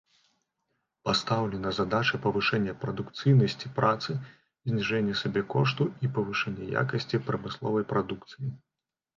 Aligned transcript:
Пастаўлена 1.07 1.73
задача 1.79 2.19
павышэння 2.23 2.73
прадукцыйнасці 2.85 3.71
працы, 3.77 4.15
зніжэння 4.71 5.15
сабекошту 5.23 5.83
і 6.07 6.11
павышэння 6.17 6.63
якасці 6.83 7.21
прамысловай 7.29 7.83
прадукцыі. 7.95 8.47